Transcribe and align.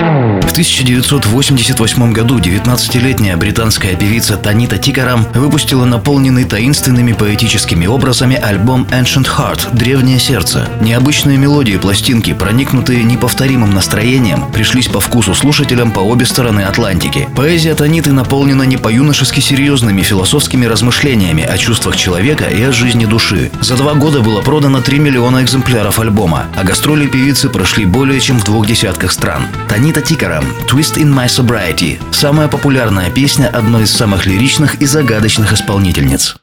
В 0.00 0.52
1988 0.52 2.12
году 2.12 2.38
19-летняя 2.38 3.36
британская 3.36 3.94
певица 3.94 4.38
Танита 4.38 4.78
Тикарам 4.78 5.26
выпустила 5.34 5.84
наполненный 5.84 6.44
таинственными 6.44 7.12
поэтическими 7.12 7.86
образами 7.86 8.36
альбом 8.36 8.86
Ancient 8.90 9.26
Heart– 9.26 9.68
«Древнее 9.76 10.18
сердце». 10.18 10.66
Необычные 10.80 11.36
мелодии 11.36 11.76
пластинки, 11.76 12.32
проникнутые 12.32 13.04
неповторимым 13.04 13.74
настроением, 13.74 14.50
пришлись 14.50 14.88
по 14.88 15.00
вкусу 15.00 15.34
слушателям 15.34 15.90
по 15.92 16.00
обе 16.00 16.24
стороны 16.24 16.62
Атлантики. 16.62 17.28
Поэзия 17.36 17.74
Таниты 17.74 18.12
наполнена 18.12 18.62
не 18.62 18.78
по-юношески 18.78 19.40
серьезными 19.40 20.00
философскими 20.00 20.64
размышлениями 20.64 21.44
о 21.44 21.58
чувствах 21.58 21.96
человека 21.96 22.44
и 22.44 22.62
о 22.62 22.72
жизни 22.72 23.04
души. 23.04 23.50
За 23.60 23.76
два 23.76 23.92
года 23.92 24.20
было 24.20 24.40
продано 24.40 24.80
3 24.80 24.98
миллиона 24.98 25.42
экземпляров 25.42 25.98
альбома, 25.98 26.46
а 26.56 26.64
гастроли 26.64 27.06
певицы 27.06 27.50
прошли 27.50 27.84
более 27.84 28.20
чем 28.20 28.38
в 28.38 28.44
двух 28.44 28.66
десятках 28.66 29.12
стран. 29.12 29.42
Танита 29.68 29.89
Тикарам 29.98 30.44
«Twist 30.68 30.96
in 30.96 31.12
My 31.12 31.26
Sobriety»– 31.26 31.98
самая 32.12 32.46
популярная 32.46 33.10
песня 33.10 33.48
одной 33.48 33.82
из 33.82 33.90
самых 33.90 34.24
лиричных 34.24 34.76
и 34.80 34.86
загадочных 34.86 35.52
исполнительниц. 35.52 36.36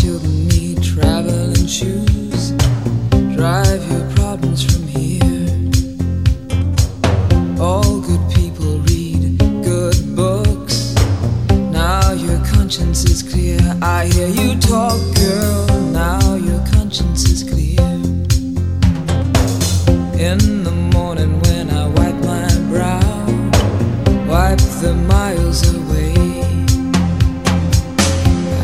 children 0.00 0.46
need 0.48 0.78
traveling 0.82 1.66
shoes. 1.66 2.09
In 20.20 20.64
the 20.64 20.70
morning 20.70 21.40
when 21.40 21.70
I 21.70 21.86
wipe 21.88 22.14
my 22.16 22.46
brow, 22.68 23.00
wipe 24.28 24.60
the 24.82 24.92
miles 25.08 25.62
away. 25.74 26.12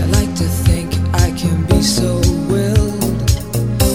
I 0.01 0.05
like 0.17 0.34
to 0.37 0.45
think 0.67 0.93
I 1.15 1.31
can 1.31 1.65
be 1.65 1.81
so 1.81 2.21
willed 2.51 3.33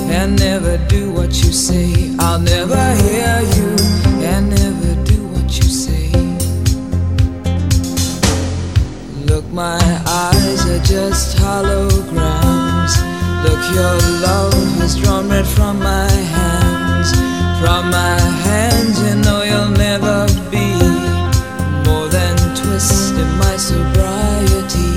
and 0.09 0.39
never 0.39 0.80
do 0.88 1.12
what 1.12 1.30
you 1.44 1.54
say. 1.54 2.16
I'll 2.17 2.39
never 2.39 2.84
hear 3.06 3.42
you 3.56 3.70
and 4.26 4.50
never 4.50 4.95
do 5.06 5.28
what 5.28 5.56
you 5.56 5.70
say. 5.84 6.09
Look, 9.28 9.45
my 9.54 9.80
eyes 10.08 10.66
are 10.66 10.84
just 10.84 11.38
holograms. 11.38 12.94
Look, 13.45 13.62
your 13.76 13.95
love 14.26 14.54
has 14.80 15.00
drawn 15.00 15.30
red 15.30 15.45
from 15.45 15.78
my. 15.78 16.00
From 17.81 17.89
my 17.89 18.19
hands, 18.45 19.01
you 19.01 19.15
know 19.23 19.41
you'll 19.41 19.71
never 19.71 20.27
be 20.51 20.67
more 21.83 22.07
than 22.09 22.37
twist 22.53 23.15
in 23.15 23.27
my 23.39 23.57
sobriety. 23.57 24.91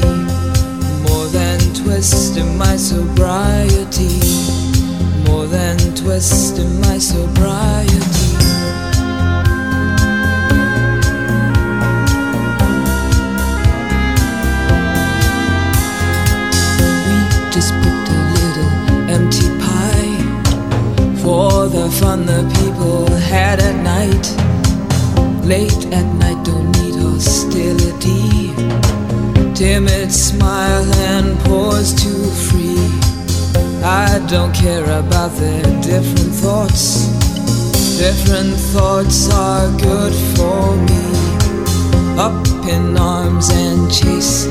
More 1.08 1.26
than 1.28 1.60
twist 1.72 2.36
in 2.36 2.58
my 2.58 2.76
sobriety. 2.76 4.20
More 5.26 5.46
than 5.46 5.78
twist 5.94 6.58
in 6.58 6.78
my 6.82 6.98
sobriety. 6.98 7.94
For 21.24 21.68
the 21.68 21.88
fun 21.90 22.26
the 22.26 22.53
Late 25.46 25.84
at 25.92 26.06
night, 26.14 26.42
don't 26.42 26.72
need 26.78 26.94
hostility. 26.94 28.48
Timid 29.54 30.10
smile 30.10 30.90
and 31.12 31.38
pause 31.40 31.92
too 31.92 32.24
free. 32.48 32.80
I 33.84 34.24
don't 34.26 34.54
care 34.54 34.84
about 34.84 35.32
their 35.36 35.62
different 35.82 36.32
thoughts. 36.32 37.08
Different 37.98 38.56
thoughts 38.72 39.30
are 39.34 39.68
good 39.78 40.14
for 40.34 40.76
me. 40.88 41.04
Up 42.16 42.46
in 42.66 42.96
arms 42.96 43.50
and 43.50 43.92
chased 43.92 44.48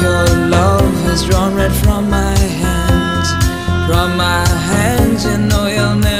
Your 0.00 0.24
love 0.48 0.94
has 1.04 1.24
drawn 1.24 1.54
red 1.54 1.72
from 1.72 2.08
my 2.10 2.36
hands. 2.36 3.28
From 3.86 4.16
my 4.16 4.46
hands, 4.72 5.24
you 5.24 5.36
know 5.36 5.66
you'll 5.66 5.96
never 5.96 6.13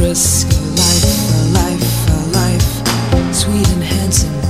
risk 0.00 0.48
a 0.48 0.60
life, 0.80 1.12
a 1.36 1.42
life, 1.60 2.08
a 2.08 2.20
life. 2.40 2.70
Sweet 3.34 3.68
and 3.68 3.82
handsome, 3.82 4.40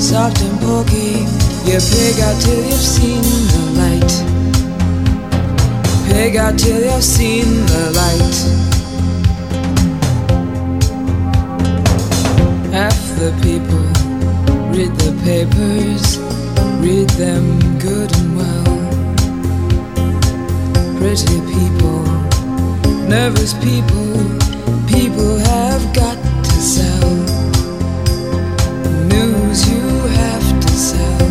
soft 0.00 0.40
and 0.40 0.58
pokey. 0.60 1.26
You 1.66 1.78
pig 1.78 2.20
out 2.20 2.40
till 2.40 2.62
you've 2.64 2.88
seen 2.96 3.22
the 3.52 3.64
light. 3.82 4.12
Pig 6.06 6.36
out 6.36 6.58
till 6.58 6.80
you've 6.80 7.02
seen 7.02 7.46
the 7.72 7.84
light. 8.00 8.36
Half 12.72 12.98
the 13.18 13.30
people 13.42 13.86
read 14.70 14.92
the 15.02 15.12
papers, 15.24 16.18
read 16.80 17.10
them 17.10 17.44
good 17.78 18.10
and 18.16 18.36
well. 18.38 18.78
Pretty 20.98 21.40
people, 21.52 22.04
nervous 23.08 23.54
people 23.54 24.41
people 24.86 25.38
have 25.38 25.82
got 25.94 26.16
to 26.44 26.56
sell. 26.74 27.10
News 29.06 29.68
you 29.70 29.84
have 30.20 30.46
to 30.60 30.68
sell. 30.68 31.28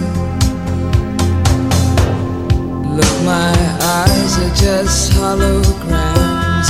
Look, 2.97 3.15
my 3.25 3.55
eyes 3.99 4.33
are 4.43 4.55
just 4.55 5.11
holograms. 5.13 6.67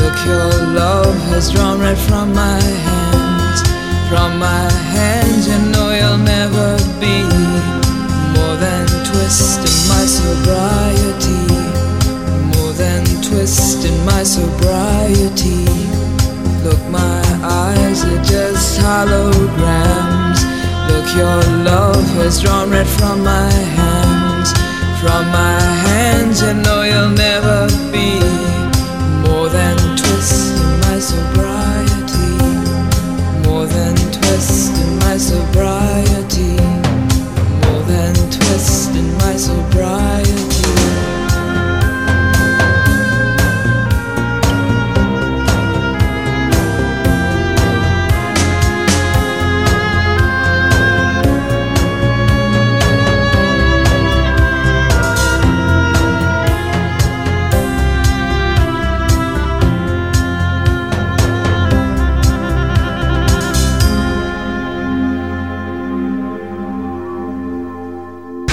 Look, 0.00 0.16
your 0.26 0.50
love 0.80 1.16
has 1.32 1.50
drawn 1.52 1.80
red 1.80 1.98
from 1.98 2.32
my 2.34 2.60
hands. 2.88 3.60
From 4.08 4.38
my 4.38 4.70
hands, 4.96 5.46
you 5.46 5.58
know 5.72 5.88
you'll 5.98 6.24
never 6.36 6.76
be 6.98 7.22
more 8.36 8.56
than 8.56 8.86
twisting 9.08 9.78
my 9.88 10.04
sobriety. 10.18 11.44
More 12.52 12.72
than 12.72 13.04
twisting 13.22 14.04
my 14.04 14.22
sobriety. 14.24 15.79
Holograms. 18.90 20.40
Look, 20.88 21.08
your 21.14 21.40
love 21.70 22.06
has 22.18 22.42
drawn 22.42 22.70
red 22.70 22.88
from 22.98 23.22
my 23.22 23.52
hands. 23.78 24.50
From 25.00 25.22
my 25.40 25.60
hands, 25.86 26.42
you 26.42 26.54
know 26.64 26.82
you'll 26.82 27.16
never 27.28 27.58
be 27.92 28.08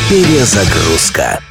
Перезагрузка. 0.10 1.42